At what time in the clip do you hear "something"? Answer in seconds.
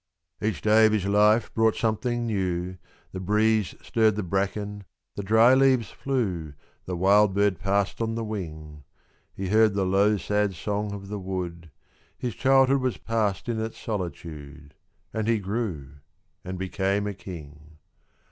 1.75-2.25